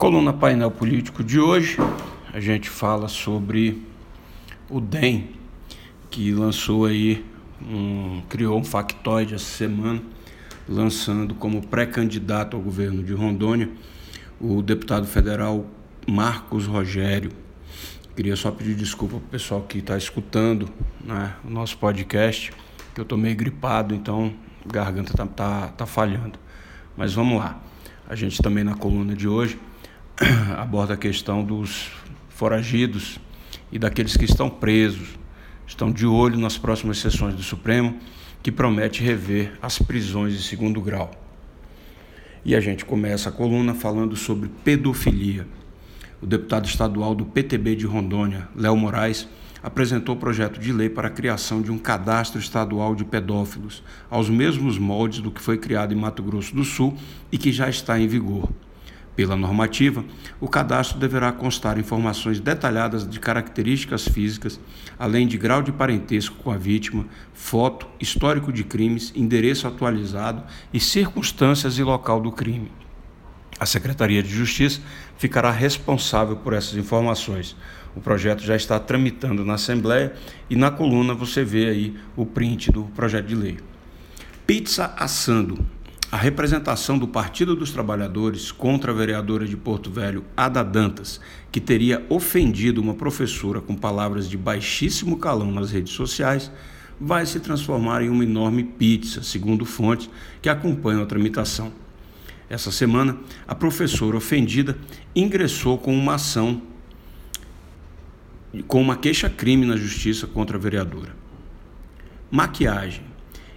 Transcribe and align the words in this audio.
Coluna 0.00 0.32
Painel 0.32 0.70
Político 0.70 1.22
de 1.22 1.38
hoje, 1.38 1.76
a 2.32 2.40
gente 2.40 2.70
fala 2.70 3.06
sobre 3.06 3.82
o 4.70 4.80
DEM, 4.80 5.28
que 6.08 6.32
lançou 6.32 6.86
aí, 6.86 7.22
um, 7.60 8.22
criou 8.26 8.58
um 8.58 8.64
factoide 8.64 9.34
essa 9.34 9.44
semana, 9.44 10.00
lançando 10.66 11.34
como 11.34 11.66
pré-candidato 11.66 12.56
ao 12.56 12.62
governo 12.62 13.02
de 13.02 13.12
Rondônia 13.12 13.68
o 14.40 14.62
deputado 14.62 15.06
federal 15.06 15.66
Marcos 16.08 16.64
Rogério. 16.64 17.30
Queria 18.16 18.36
só 18.36 18.50
pedir 18.50 18.74
desculpa 18.74 19.18
para 19.18 19.26
o 19.26 19.28
pessoal 19.28 19.60
que 19.60 19.80
está 19.80 19.98
escutando 19.98 20.66
né, 21.04 21.34
o 21.44 21.50
nosso 21.50 21.76
podcast, 21.76 22.50
que 22.94 23.00
eu 23.02 23.02
estou 23.02 23.18
meio 23.18 23.36
gripado, 23.36 23.94
então 23.94 24.32
a 24.66 24.72
garganta 24.72 25.12
está 25.12 25.26
tá, 25.26 25.68
tá 25.68 25.84
falhando. 25.84 26.38
Mas 26.96 27.12
vamos 27.12 27.38
lá. 27.38 27.60
A 28.08 28.14
gente 28.14 28.42
também 28.42 28.64
na 28.64 28.74
coluna 28.74 29.14
de 29.14 29.28
hoje 29.28 29.58
aborda 30.58 30.94
a 30.94 30.96
questão 30.96 31.42
dos 31.42 31.90
foragidos 32.28 33.18
e 33.72 33.78
daqueles 33.78 34.16
que 34.16 34.24
estão 34.24 34.50
presos, 34.50 35.18
estão 35.66 35.90
de 35.90 36.06
olho 36.06 36.38
nas 36.38 36.58
próximas 36.58 36.98
sessões 36.98 37.34
do 37.34 37.42
Supremo, 37.42 37.98
que 38.42 38.52
promete 38.52 39.02
rever 39.02 39.52
as 39.62 39.78
prisões 39.78 40.34
de 40.34 40.42
segundo 40.42 40.80
grau. 40.80 41.10
E 42.44 42.54
a 42.54 42.60
gente 42.60 42.84
começa 42.84 43.28
a 43.28 43.32
coluna 43.32 43.74
falando 43.74 44.16
sobre 44.16 44.50
pedofilia. 44.64 45.46
O 46.20 46.26
deputado 46.26 46.66
estadual 46.66 47.14
do 47.14 47.24
PTB 47.24 47.76
de 47.76 47.86
Rondônia, 47.86 48.48
Léo 48.54 48.76
Moraes, 48.76 49.28
apresentou 49.62 50.16
projeto 50.16 50.58
de 50.58 50.72
lei 50.72 50.88
para 50.88 51.08
a 51.08 51.10
criação 51.10 51.60
de 51.60 51.70
um 51.70 51.78
cadastro 51.78 52.40
estadual 52.40 52.94
de 52.94 53.04
pedófilos, 53.04 53.82
aos 54.08 54.28
mesmos 54.28 54.78
moldes 54.78 55.20
do 55.20 55.30
que 55.30 55.40
foi 55.40 55.58
criado 55.58 55.92
em 55.92 55.96
Mato 55.96 56.22
Grosso 56.22 56.54
do 56.54 56.64
Sul 56.64 56.96
e 57.30 57.38
que 57.38 57.52
já 57.52 57.68
está 57.68 57.98
em 57.98 58.06
vigor. 58.06 58.50
Pela 59.16 59.36
normativa, 59.36 60.04
o 60.40 60.48
cadastro 60.48 60.98
deverá 60.98 61.32
constar 61.32 61.78
informações 61.78 62.40
detalhadas 62.40 63.08
de 63.08 63.18
características 63.18 64.06
físicas, 64.06 64.58
além 64.98 65.26
de 65.26 65.36
grau 65.36 65.62
de 65.62 65.72
parentesco 65.72 66.36
com 66.36 66.50
a 66.50 66.56
vítima, 66.56 67.06
foto, 67.34 67.86
histórico 67.98 68.52
de 68.52 68.64
crimes, 68.64 69.12
endereço 69.14 69.66
atualizado 69.66 70.42
e 70.72 70.80
circunstâncias 70.80 71.76
e 71.78 71.82
local 71.82 72.20
do 72.20 72.32
crime. 72.32 72.70
A 73.58 73.66
Secretaria 73.66 74.22
de 74.22 74.30
Justiça 74.30 74.80
ficará 75.18 75.50
responsável 75.50 76.36
por 76.36 76.54
essas 76.54 76.76
informações. 76.76 77.54
O 77.94 78.00
projeto 78.00 78.42
já 78.42 78.56
está 78.56 78.78
tramitando 78.78 79.44
na 79.44 79.54
Assembleia 79.54 80.14
e 80.48 80.56
na 80.56 80.70
coluna 80.70 81.12
você 81.12 81.44
vê 81.44 81.68
aí 81.68 81.96
o 82.16 82.24
print 82.24 82.72
do 82.72 82.84
projeto 82.84 83.26
de 83.26 83.34
lei. 83.34 83.58
Pizza 84.46 84.94
assando. 84.96 85.58
A 86.12 86.16
representação 86.16 86.98
do 86.98 87.06
Partido 87.06 87.54
dos 87.54 87.70
Trabalhadores 87.70 88.50
contra 88.50 88.90
a 88.90 88.94
vereadora 88.94 89.46
de 89.46 89.56
Porto 89.56 89.92
Velho, 89.92 90.24
Ada 90.36 90.60
Dantas, 90.64 91.20
que 91.52 91.60
teria 91.60 92.04
ofendido 92.08 92.80
uma 92.80 92.94
professora 92.94 93.60
com 93.60 93.76
palavras 93.76 94.28
de 94.28 94.36
baixíssimo 94.36 95.18
calão 95.18 95.52
nas 95.52 95.70
redes 95.70 95.92
sociais, 95.92 96.50
vai 97.00 97.24
se 97.24 97.38
transformar 97.38 98.02
em 98.02 98.08
uma 98.08 98.24
enorme 98.24 98.64
pizza, 98.64 99.22
segundo 99.22 99.64
fontes 99.64 100.10
que 100.42 100.48
acompanham 100.48 101.00
a 101.00 101.06
tramitação. 101.06 101.72
Essa 102.48 102.72
semana, 102.72 103.16
a 103.46 103.54
professora 103.54 104.16
ofendida 104.16 104.76
ingressou 105.14 105.78
com 105.78 105.96
uma 105.96 106.14
ação 106.14 106.60
com 108.66 108.80
uma 108.80 108.96
queixa-crime 108.96 109.64
na 109.64 109.76
justiça 109.76 110.26
contra 110.26 110.56
a 110.56 110.60
vereadora. 110.60 111.14
Maquiagem. 112.28 113.09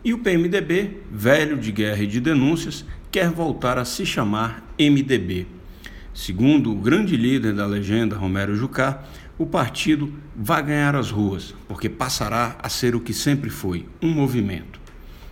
E 0.06 0.14
o 0.14 0.18
PMDB, 0.18 0.98
velho 1.10 1.58
de 1.58 1.72
guerra 1.72 2.04
e 2.04 2.08
de 2.08 2.20
denúncias, 2.20 2.84
quer 3.10 3.30
voltar 3.30 3.78
a 3.78 3.86
se 3.86 4.06
chamar 4.06 4.62
MDB. 4.78 5.48
Segundo 6.14 6.74
o 6.74 6.76
grande 6.76 7.16
líder 7.16 7.54
da 7.54 7.66
legenda, 7.66 8.18
Romero 8.18 8.54
Jucá, 8.54 9.02
o 9.38 9.46
partido 9.46 10.12
vai 10.36 10.62
ganhar 10.62 10.94
as 10.94 11.10
ruas, 11.10 11.56
porque 11.70 11.88
passará 11.88 12.58
a 12.62 12.68
ser 12.68 12.96
o 12.96 13.00
que 13.00 13.14
sempre 13.14 13.50
foi, 13.50 13.86
um 14.02 14.10
movimento. 14.10 14.78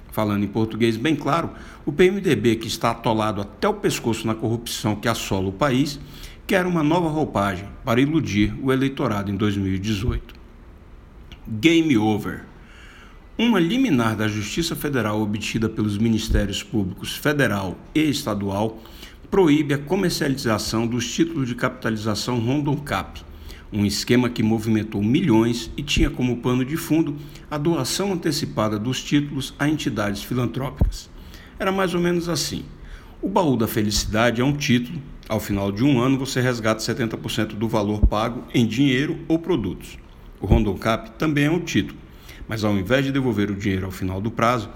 Falando 0.10 0.46
em 0.46 0.48
português 0.48 0.96
bem 0.96 1.18
claro, 1.18 1.50
o 1.86 1.92
PMDB, 1.92 2.56
que 2.56 2.68
está 2.68 2.92
atolado 2.92 3.42
até 3.42 3.68
o 3.68 3.74
pescoço 3.74 4.26
na 4.26 4.34
corrupção 4.36 4.96
que 4.96 5.10
assola 5.10 5.50
o 5.50 5.54
país, 5.54 6.00
quer 6.48 6.66
uma 6.66 6.82
nova 6.82 7.10
roupagem 7.10 7.68
para 7.84 8.00
iludir 8.00 8.54
o 8.62 8.72
eleitorado 8.72 9.30
em 9.30 9.36
2018. 9.36 10.34
Game 11.46 11.98
over. 11.98 12.51
Uma 13.38 13.62
liminar 13.62 14.18
da 14.18 14.28
Justiça 14.28 14.76
Federal 14.76 15.22
obtida 15.22 15.70
pelos 15.70 15.98
Ministérios 15.98 16.62
Públicos 16.62 17.16
Federal 17.16 17.78
e 17.96 18.02
Estadual 18.02 18.78
proíbe 19.32 19.74
a 19.74 19.78
comercialização 19.78 20.86
dos 20.86 21.10
títulos 21.10 21.48
de 21.48 21.56
capitalização 21.56 22.40
Rondon 22.40 22.76
Cap, 22.76 23.22
um 23.72 23.86
esquema 23.86 24.30
que 24.30 24.44
movimentou 24.44 25.02
milhões 25.02 25.72
e 25.78 25.82
tinha 25.82 26.10
como 26.10 26.38
pano 26.38 26.66
de 26.66 26.76
fundo 26.76 27.16
a 27.50 27.58
doação 27.58 28.12
antecipada 28.12 28.78
dos 28.78 29.02
títulos 29.02 29.54
a 29.58 29.68
entidades 29.68 30.22
filantrópicas. 30.22 31.10
Era 31.58 31.72
mais 31.72 31.94
ou 31.94 32.02
menos 32.02 32.28
assim. 32.28 32.66
O 33.22 33.30
baú 33.30 33.56
da 33.56 33.68
felicidade 33.68 34.42
é 34.42 34.44
um 34.44 34.54
título. 34.54 35.02
Ao 35.30 35.40
final 35.40 35.72
de 35.72 35.86
um 35.86 36.02
ano, 36.02 36.20
você 36.20 36.42
resgata 36.42 36.82
70% 36.82 37.54
do 37.54 37.70
valor 37.70 38.06
pago 38.08 38.44
em 38.54 38.68
dinheiro 38.68 39.20
ou 39.30 39.40
produtos. 39.40 39.98
O 40.42 40.46
Rondon 40.46 40.76
Cap 40.76 41.12
também 41.12 41.46
é 41.46 41.52
um 41.52 41.60
título, 41.60 42.01
mas 42.52 42.66
ao 42.66 42.78
invés 42.78 43.06
de 43.06 43.14
devolver 43.14 43.50
o 43.50 43.56
dinheiro 43.56 43.86
ao 43.86 43.94
final 43.94 44.20
do 44.20 44.30
prazo, 44.30 44.70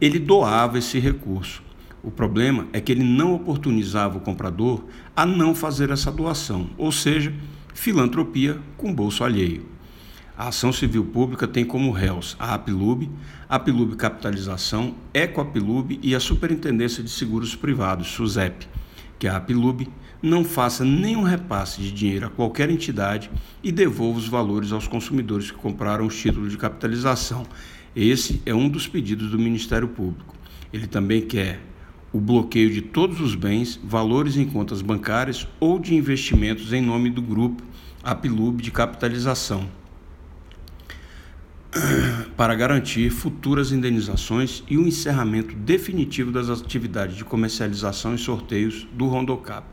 ele 0.00 0.18
doava 0.18 0.80
esse 0.80 0.98
recurso. 0.98 1.62
O 2.02 2.10
problema 2.10 2.66
é 2.72 2.80
que 2.80 2.90
ele 2.90 3.04
não 3.04 3.36
oportunizava 3.36 4.18
o 4.18 4.20
comprador 4.20 4.82
a 5.14 5.24
não 5.24 5.54
fazer 5.54 5.90
essa 5.90 6.10
doação, 6.10 6.70
ou 6.76 6.90
seja, 6.90 7.32
filantropia 7.72 8.58
com 8.76 8.92
bolso 8.92 9.22
alheio. 9.22 9.64
A 10.36 10.48
ação 10.48 10.72
civil 10.72 11.04
pública 11.04 11.46
tem 11.46 11.64
como 11.64 11.92
réus 11.92 12.34
a 12.36 12.52
Apilub, 12.52 13.08
a 13.48 13.54
Apilub 13.54 13.94
Capitalização, 13.94 14.96
Ecoapilub 15.14 16.00
e 16.02 16.16
a 16.16 16.18
Superintendência 16.18 17.00
de 17.00 17.10
Seguros 17.10 17.54
Privados, 17.54 18.08
SUSEP, 18.08 18.66
que 19.20 19.28
a 19.28 19.36
Apilub 19.36 19.86
não 20.22 20.42
faça 20.42 20.82
nenhum 20.82 21.22
repasse 21.22 21.80
de 21.82 21.92
dinheiro 21.92 22.26
a 22.26 22.30
qualquer 22.30 22.70
entidade 22.70 23.30
e 23.62 23.70
devolva 23.70 24.18
os 24.18 24.26
valores 24.26 24.72
aos 24.72 24.88
consumidores 24.88 25.50
que 25.50 25.58
compraram 25.58 26.06
os 26.06 26.18
títulos 26.18 26.50
de 26.50 26.56
capitalização. 26.56 27.44
Esse 27.94 28.40
é 28.46 28.54
um 28.54 28.66
dos 28.66 28.88
pedidos 28.88 29.30
do 29.30 29.38
Ministério 29.38 29.88
Público. 29.88 30.34
Ele 30.72 30.86
também 30.86 31.20
quer 31.20 31.60
o 32.12 32.18
bloqueio 32.18 32.72
de 32.72 32.80
todos 32.80 33.20
os 33.20 33.34
bens, 33.34 33.78
valores 33.84 34.38
em 34.38 34.46
contas 34.46 34.80
bancárias 34.80 35.46
ou 35.60 35.78
de 35.78 35.94
investimentos 35.94 36.72
em 36.72 36.80
nome 36.80 37.10
do 37.10 37.20
grupo 37.20 37.62
Apilub 38.02 38.62
de 38.62 38.70
capitalização 38.70 39.68
para 42.36 42.54
garantir 42.54 43.10
futuras 43.10 43.72
indenizações 43.72 44.62
e 44.68 44.76
o 44.76 44.86
encerramento 44.86 45.54
definitivo 45.54 46.32
das 46.32 46.48
atividades 46.48 47.16
de 47.16 47.24
comercialização 47.24 48.14
e 48.14 48.18
sorteios 48.18 48.86
do 48.92 49.06
Rondocap. 49.06 49.66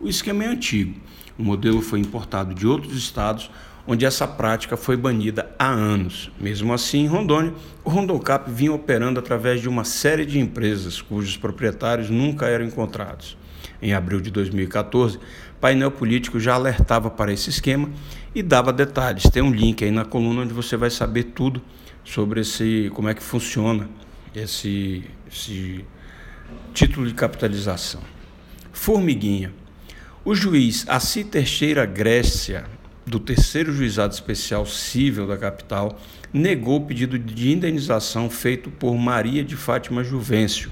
O 0.00 0.08
esquema 0.08 0.44
é 0.44 0.48
antigo. 0.48 1.00
O 1.38 1.42
modelo 1.42 1.82
foi 1.82 2.00
importado 2.00 2.54
de 2.54 2.66
outros 2.66 2.96
estados 2.96 3.50
onde 3.86 4.04
essa 4.04 4.26
prática 4.26 4.76
foi 4.76 4.96
banida 4.96 5.50
há 5.58 5.68
anos. 5.68 6.30
Mesmo 6.40 6.72
assim, 6.72 7.00
em 7.04 7.06
Rondônia, 7.06 7.52
o 7.84 7.90
Rondocap 7.90 8.50
vinha 8.50 8.72
operando 8.72 9.18
através 9.18 9.60
de 9.60 9.68
uma 9.68 9.84
série 9.84 10.24
de 10.24 10.38
empresas 10.38 11.00
cujos 11.02 11.36
proprietários 11.36 12.10
nunca 12.10 12.46
eram 12.46 12.64
encontrados. 12.64 13.36
Em 13.82 13.92
abril 13.92 14.20
de 14.20 14.30
2014, 14.30 15.18
painel 15.60 15.90
político 15.90 16.40
já 16.40 16.54
alertava 16.54 17.10
para 17.10 17.32
esse 17.32 17.50
esquema 17.50 17.90
e 18.34 18.42
dava 18.42 18.72
detalhes. 18.72 19.24
Tem 19.24 19.42
um 19.42 19.50
link 19.50 19.84
aí 19.84 19.90
na 19.90 20.04
coluna 20.04 20.42
onde 20.42 20.54
você 20.54 20.76
vai 20.76 20.90
saber 20.90 21.24
tudo 21.24 21.60
sobre 22.02 22.40
esse, 22.40 22.90
como 22.94 23.08
é 23.08 23.14
que 23.14 23.22
funciona 23.22 23.88
esse, 24.34 25.04
esse 25.30 25.84
título 26.72 27.06
de 27.06 27.14
capitalização. 27.14 28.00
Formiguinha. 28.72 29.52
O 30.24 30.34
juiz 30.34 30.86
Assi 30.88 31.22
Teixeira 31.22 31.84
Grécia, 31.84 32.64
do 33.06 33.18
terceiro 33.20 33.72
juizado 33.72 34.14
especial 34.14 34.64
civil 34.66 35.26
da 35.26 35.36
capital, 35.36 35.98
negou 36.32 36.76
o 36.76 36.86
pedido 36.86 37.18
de 37.18 37.52
indenização 37.52 38.30
feito 38.30 38.70
por 38.70 38.96
Maria 38.96 39.44
de 39.44 39.56
Fátima 39.56 40.02
Juvencio 40.02 40.70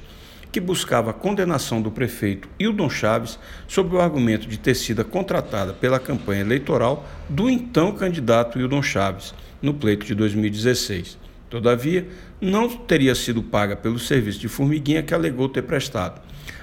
que 0.53 0.61
buscava 0.61 1.11
a 1.11 1.15
condenação 1.15 1.81
do 1.81 1.91
prefeito 1.91 2.47
Hildon 2.61 2.91
Chaves 2.91 3.39
sob 3.67 3.97
o 3.97 4.01
argumento 4.01 4.47
de 4.47 4.59
ter 4.59 4.75
sido 4.75 5.03
contratada 5.03 5.73
pela 5.73 5.99
campanha 5.99 6.43
eleitoral 6.43 7.09
do 7.27 7.49
então 7.49 7.93
candidato 7.93 8.59
Hildon 8.59 8.83
Chaves 8.83 9.35
no 9.63 9.73
pleito 9.73 10.05
de 10.05 10.15
2016. 10.15 11.17
Todavia, 11.49 12.07
não 12.39 12.69
teria 12.69 13.15
sido 13.15 13.43
paga 13.43 13.75
pelo 13.75 13.99
serviço 13.99 14.39
de 14.41 14.49
formiguinha 14.49 15.03
que 15.03 15.15
alegou 15.15 15.49
ter 15.49 15.63
prestado, 15.63 16.21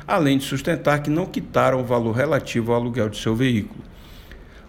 além 0.08 0.38
de 0.38 0.44
sustentar 0.44 1.02
que 1.02 1.10
não 1.10 1.26
quitaram 1.26 1.82
o 1.82 1.86
valor 1.86 2.12
relativo 2.12 2.72
ao 2.72 2.80
aluguel 2.80 3.10
de 3.10 3.18
seu 3.18 3.36
veículo, 3.36 3.84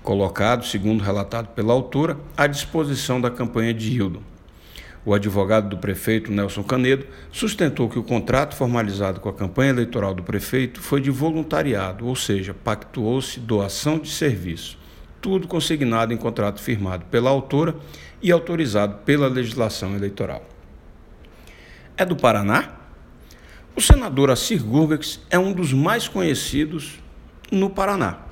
colocado, 0.02 0.64
segundo 0.64 1.02
relatado 1.02 1.48
pela 1.48 1.72
autora, 1.72 2.16
à 2.36 2.46
disposição 2.46 3.20
da 3.20 3.30
campanha 3.30 3.74
de 3.74 3.92
Hildon. 3.92 4.22
O 5.04 5.14
advogado 5.14 5.70
do 5.70 5.78
prefeito, 5.78 6.30
Nelson 6.30 6.62
Canedo, 6.62 7.06
sustentou 7.32 7.88
que 7.88 7.98
o 7.98 8.02
contrato 8.02 8.54
formalizado 8.54 9.18
com 9.18 9.30
a 9.30 9.34
campanha 9.34 9.70
eleitoral 9.70 10.14
do 10.14 10.22
prefeito 10.22 10.80
foi 10.80 11.00
de 11.00 11.10
voluntariado, 11.10 12.06
ou 12.06 12.14
seja, 12.14 12.52
pactuou-se 12.52 13.40
doação 13.40 13.98
de 13.98 14.10
serviço. 14.10 14.78
Tudo 15.20 15.48
consignado 15.48 16.12
em 16.12 16.18
contrato 16.18 16.60
firmado 16.60 17.06
pela 17.06 17.30
autora 17.30 17.74
e 18.22 18.30
autorizado 18.30 18.98
pela 19.04 19.26
legislação 19.26 19.94
eleitoral. 19.94 20.46
É 21.96 22.04
do 22.04 22.16
Paraná? 22.16 22.76
O 23.74 23.80
senador 23.80 24.30
Assir 24.30 24.62
Gurbex 24.62 25.20
é 25.30 25.38
um 25.38 25.52
dos 25.52 25.72
mais 25.72 26.08
conhecidos 26.08 26.98
no 27.50 27.70
Paraná. 27.70 28.29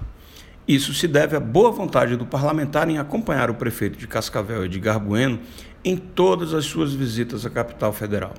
Isso 0.68 0.92
se 0.92 1.08
deve 1.08 1.34
à 1.34 1.40
boa 1.40 1.70
vontade 1.70 2.14
do 2.14 2.26
parlamentar 2.26 2.90
em 2.90 2.98
acompanhar 2.98 3.48
o 3.48 3.54
prefeito 3.54 3.98
de 3.98 4.06
Cascavel, 4.06 4.66
Edgar 4.66 5.00
Bueno, 5.00 5.40
em 5.82 5.96
todas 5.96 6.52
as 6.52 6.66
suas 6.66 6.92
visitas 6.92 7.46
à 7.46 7.48
capital 7.48 7.90
federal. 7.90 8.34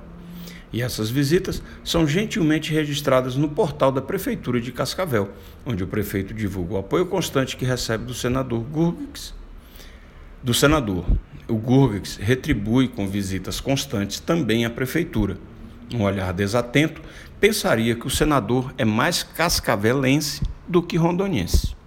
E 0.72 0.80
essas 0.80 1.10
visitas 1.10 1.60
são 1.82 2.06
gentilmente 2.06 2.72
registradas 2.72 3.34
no 3.34 3.48
portal 3.48 3.90
da 3.90 4.00
Prefeitura 4.00 4.60
de 4.60 4.70
Cascavel, 4.70 5.30
onde 5.66 5.82
o 5.82 5.88
prefeito 5.88 6.32
divulga 6.32 6.74
o 6.74 6.78
apoio 6.78 7.06
constante 7.06 7.56
que 7.56 7.64
recebe 7.64 8.04
do 8.04 8.14
senador 8.14 8.60
Gurgix. 8.60 9.34
Do 10.40 10.54
senador, 10.54 11.04
o 11.48 11.56
Gurgix 11.56 12.16
retribui 12.16 12.86
com 12.86 13.08
visitas 13.08 13.58
constantes 13.58 14.20
também 14.20 14.64
à 14.64 14.70
prefeitura. 14.70 15.36
Um 15.92 16.02
olhar 16.02 16.32
desatento 16.32 17.02
pensaria 17.40 17.96
que 17.96 18.06
o 18.06 18.10
senador 18.10 18.72
é 18.78 18.84
mais 18.84 19.24
cascavelense 19.24 20.42
do 20.68 20.80
que 20.80 20.96
rondoniense. 20.96 21.79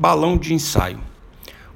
Balão 0.00 0.38
de 0.38 0.54
ensaio. 0.54 0.98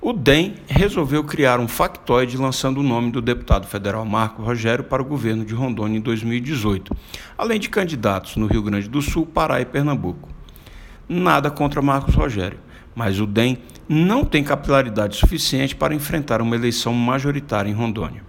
O 0.01 0.11
DEM 0.11 0.55
resolveu 0.67 1.23
criar 1.23 1.61
um 1.61 1.69
factoide 1.69 2.39
lançando 2.39 2.79
o 2.79 2.83
nome 2.83 3.11
do 3.11 3.21
deputado 3.21 3.67
federal 3.67 4.03
Marco 4.07 4.43
Rogério 4.43 4.83
para 4.83 5.03
o 5.03 5.05
governo 5.05 5.45
de 5.45 5.53
Rondônia 5.53 5.99
em 5.99 6.01
2018, 6.01 6.97
além 7.37 7.61
de 7.61 7.69
candidatos 7.69 8.37
no 8.37 8.47
Rio 8.47 8.63
Grande 8.63 8.89
do 8.89 9.03
Sul, 9.03 9.27
Pará 9.27 9.61
e 9.61 9.67
Pernambuco. 9.67 10.31
Nada 11.07 11.51
contra 11.51 11.83
Marcos 11.83 12.15
Rogério, 12.15 12.59
mas 12.95 13.21
o 13.21 13.27
DEM 13.27 13.59
não 13.87 14.25
tem 14.25 14.43
capilaridade 14.43 15.17
suficiente 15.17 15.77
para 15.77 15.95
enfrentar 15.95 16.41
uma 16.41 16.57
eleição 16.57 16.95
majoritária 16.95 17.69
em 17.69 17.75
Rondônia. 17.75 18.23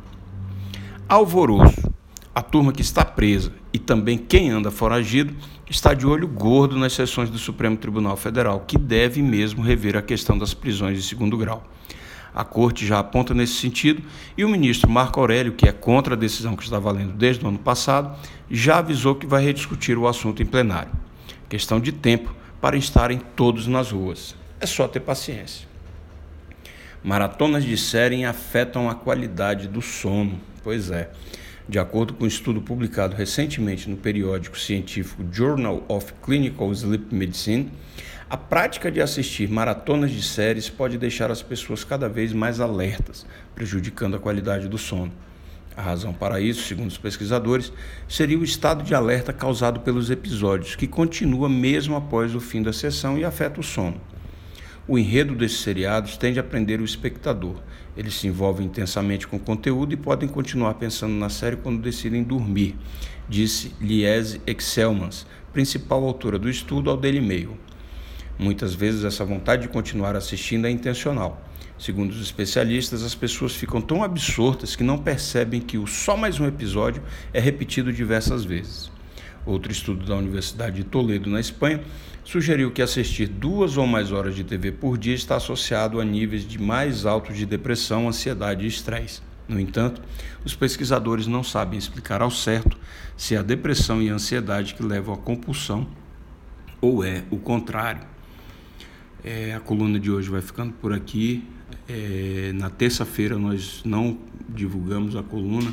Alvoroço. 1.08 1.85
A 2.36 2.42
turma 2.42 2.74
que 2.74 2.82
está 2.82 3.06
presa 3.06 3.54
e 3.72 3.80
também 3.80 4.18
quem 4.18 4.50
anda 4.50 4.70
foragido 4.70 5.34
está 5.70 5.94
de 5.94 6.06
olho 6.06 6.28
gordo 6.28 6.78
nas 6.78 6.92
sessões 6.92 7.30
do 7.30 7.38
Supremo 7.38 7.78
Tribunal 7.78 8.18
Federal, 8.18 8.60
que 8.68 8.78
deve 8.78 9.22
mesmo 9.22 9.64
rever 9.64 9.96
a 9.96 10.02
questão 10.02 10.38
das 10.38 10.54
prisões 10.54 11.02
de 11.02 11.08
segundo 11.08 11.38
grau. 11.38 11.66
A 12.34 12.44
corte 12.44 12.86
já 12.86 13.00
aponta 13.00 13.34
nesse 13.34 13.54
sentido 13.54 14.04
e 14.38 14.44
o 14.44 14.50
ministro 14.50 14.92
Marco 14.92 15.22
Aurélio, 15.22 15.54
que 15.54 15.66
é 15.66 15.72
contra 15.72 16.14
a 16.14 16.18
decisão 16.18 16.58
que 16.58 16.64
está 16.64 16.78
valendo 16.78 17.14
desde 17.14 17.46
o 17.46 17.48
ano 17.48 17.58
passado, 17.58 18.14
já 18.52 18.80
avisou 18.80 19.16
que 19.16 19.26
vai 19.26 19.42
rediscutir 19.42 19.98
o 19.98 20.06
assunto 20.06 20.44
em 20.44 20.46
plenário. 20.46 20.92
Questão 21.48 21.80
de 21.80 21.94
tempo 21.94 22.36
para 22.60 22.76
estarem 22.76 23.22
todos 23.38 23.66
nas 23.66 23.92
ruas. 23.92 24.36
É 24.60 24.66
só 24.66 24.90
ter 24.90 25.00
paciência. 25.00 25.66
Maratonas 27.02 27.64
de 27.64 27.78
série 27.78 28.26
afetam 28.26 28.90
a 28.90 28.96
qualidade 28.96 29.70
do 29.70 29.82
sono. 29.82 30.38
Pois 30.62 30.92
é. 30.92 31.10
De 31.68 31.80
acordo 31.80 32.14
com 32.14 32.26
um 32.26 32.28
estudo 32.28 32.62
publicado 32.62 33.16
recentemente 33.16 33.90
no 33.90 33.98
periódico 33.98 34.58
científico 34.58 35.26
Journal 35.32 35.84
of 35.88 36.14
Clinical 36.24 36.72
Sleep 36.72 37.14
Medicine, 37.14 37.72
a 38.30 38.38
prática 38.38 38.92
de 38.92 39.02
assistir 39.02 39.50
maratonas 39.50 40.12
de 40.12 40.22
séries 40.22 40.70
pode 40.70 40.96
deixar 41.00 41.32
as 41.32 41.42
pessoas 41.42 41.84
cada 41.84 42.08
vez 42.08 42.34
mais 42.34 42.60
alertas, 42.60 43.26
prejudicando 43.56 44.16
a 44.16 44.20
qualidade 44.20 44.68
do 44.68 44.78
sono. 44.78 45.12
A 45.76 45.82
razão 45.82 46.14
para 46.14 46.40
isso, 46.40 46.68
segundo 46.68 46.90
os 46.90 47.00
pesquisadores, 47.00 47.74
seria 48.08 48.38
o 48.38 48.44
estado 48.44 48.84
de 48.84 48.94
alerta 48.94 49.34
causado 49.34 49.80
pelos 49.80 50.12
episódios, 50.12 50.76
que 50.76 50.88
continua 50.88 51.50
mesmo 51.50 51.96
após 51.96 52.36
o 52.36 52.40
fim 52.40 52.62
da 52.62 52.72
sessão 52.72 53.18
e 53.18 53.26
afeta 53.26 53.60
o 53.60 53.64
sono. 53.64 54.00
O 54.88 55.00
enredo 55.00 55.34
desses 55.34 55.62
seriados 55.62 56.16
tende 56.16 56.40
a 56.40 56.44
prender 56.44 56.80
o 56.80 56.86
espectador. 56.86 57.56
Eles 57.98 58.14
se 58.14 58.28
envolvem 58.28 58.68
intensamente 58.68 59.26
com 59.26 59.38
o 59.38 59.40
conteúdo 59.40 59.94
e 59.94 59.98
podem 59.98 60.30
continuar 60.30 60.76
pensando 60.76 61.16
na 61.16 61.28
série 61.28 61.56
quando 61.56 61.82
decidem 61.82 62.22
dormir, 62.22 62.76
disse 63.28 63.74
Liese 63.82 64.40
Excelmans, 64.46 65.26
principal 65.52 66.04
autora 66.04 66.38
do 66.38 66.48
estudo, 66.48 66.92
ao 66.92 66.98
Daily 66.98 67.20
Mail. 67.20 67.58
Muitas 68.38 68.76
vezes 68.76 69.04
essa 69.04 69.26
vontade 69.26 69.64
de 69.64 69.70
continuar 69.70 70.16
assistindo 70.16 70.68
é 70.68 70.70
intencional. 70.70 71.42
Segundo 71.80 72.12
os 72.12 72.22
especialistas, 72.22 73.02
as 73.02 73.16
pessoas 73.16 73.56
ficam 73.56 73.82
tão 73.82 74.04
absortas 74.04 74.76
que 74.76 74.84
não 74.84 75.00
percebem 75.00 75.62
que 75.62 75.80
o 75.80 75.88
só 75.88 76.16
mais 76.16 76.40
um 76.40 76.46
episódio 76.46 77.02
é 77.34 77.40
repetido 77.40 77.92
diversas 77.92 78.46
vezes. 78.46 78.92
Outro 79.46 79.72
estudo 79.72 80.06
da 80.06 80.16
Universidade 80.16 80.78
de 80.78 80.84
Toledo, 80.84 81.30
na 81.30 81.40
Espanha, 81.40 81.82
sugeriu 82.24 82.72
que 82.72 82.82
assistir 82.82 83.28
duas 83.28 83.78
ou 83.78 83.86
mais 83.86 84.12
horas 84.12 84.36
de 84.36 84.44
TV 84.44 84.72
por 84.72 84.98
dia 84.98 85.14
está 85.14 85.36
associado 85.36 86.02
a 86.02 86.06
níveis 86.06 86.48
de 86.48 86.60
mais 86.60 87.06
altos 87.06 87.38
de 87.38 87.46
depressão, 87.46 88.08
ansiedade 88.08 88.66
e 88.66 88.68
estresse. 88.68 89.22
No 89.48 89.60
entanto, 89.60 90.02
os 90.44 90.56
pesquisadores 90.56 91.28
não 91.28 91.44
sabem 91.44 91.78
explicar 91.78 92.22
ao 92.24 92.32
certo 92.32 92.76
se 93.16 93.36
é 93.36 93.38
a 93.38 93.44
depressão 93.44 94.02
e 94.02 94.10
a 94.10 94.14
ansiedade 94.16 94.74
que 94.74 94.82
levam 94.82 95.14
à 95.14 95.18
compulsão 95.18 95.88
ou 96.82 97.04
é 97.04 97.24
o 97.30 97.38
contrário. 97.38 98.02
É, 99.24 99.54
a 99.54 99.60
coluna 99.60 100.00
de 100.00 100.10
hoje 100.10 100.30
vai 100.30 100.42
ficando 100.42 100.74
por 100.74 100.92
aqui. 100.92 101.48
É, 101.88 102.52
na 102.56 102.72
terça-feira 102.72 103.38
nós 103.38 103.82
não 103.86 104.18
divulgamos 104.50 105.16
a 105.16 105.22
coluna 105.22 105.72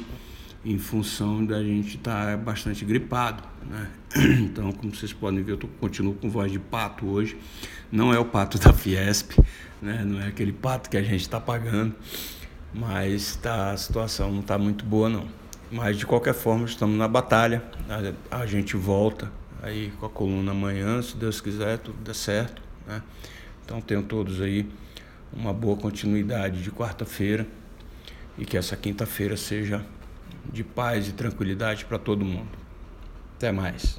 em 0.64 0.78
função 0.78 1.44
da 1.44 1.62
gente 1.62 1.96
estar 1.96 2.26
tá 2.26 2.36
bastante 2.36 2.84
gripado, 2.84 3.42
né? 3.68 3.90
Então, 4.40 4.70
como 4.72 4.94
vocês 4.94 5.12
podem 5.12 5.42
ver, 5.42 5.52
eu 5.52 5.56
tô, 5.56 5.66
continuo 5.80 6.14
com 6.14 6.30
voz 6.30 6.52
de 6.52 6.58
pato 6.58 7.06
hoje. 7.06 7.36
Não 7.90 8.12
é 8.12 8.18
o 8.18 8.24
pato 8.24 8.58
da 8.58 8.72
Fiesp, 8.72 9.38
né? 9.80 10.04
Não 10.04 10.20
é 10.20 10.28
aquele 10.28 10.52
pato 10.52 10.88
que 10.88 10.96
a 10.96 11.02
gente 11.02 11.22
está 11.22 11.40
pagando, 11.40 11.94
mas 12.72 13.36
tá, 13.36 13.72
a 13.72 13.76
situação 13.76 14.30
não 14.30 14.40
está 14.40 14.56
muito 14.56 14.84
boa 14.84 15.08
não. 15.08 15.26
Mas 15.70 15.98
de 15.98 16.06
qualquer 16.06 16.34
forma, 16.34 16.66
estamos 16.66 16.96
na 16.96 17.08
batalha. 17.08 17.62
A, 18.30 18.42
a 18.42 18.46
gente 18.46 18.76
volta 18.76 19.32
aí 19.62 19.92
com 19.98 20.06
a 20.06 20.10
coluna 20.10 20.52
amanhã, 20.52 21.00
se 21.02 21.16
Deus 21.16 21.40
quiser, 21.40 21.78
tudo 21.78 21.98
der 22.04 22.14
certo, 22.14 22.62
né? 22.86 23.02
Então 23.64 23.80
tenham 23.80 24.02
todos 24.02 24.40
aí 24.40 24.68
uma 25.32 25.52
boa 25.52 25.76
continuidade 25.76 26.62
de 26.62 26.70
quarta-feira 26.70 27.46
e 28.36 28.44
que 28.44 28.56
essa 28.56 28.76
quinta-feira 28.76 29.36
seja 29.36 29.84
de 30.52 30.64
paz 30.64 31.08
e 31.08 31.12
tranquilidade 31.12 31.84
para 31.84 31.98
todo 31.98 32.24
mundo. 32.24 32.50
Até 33.36 33.50
mais. 33.50 33.98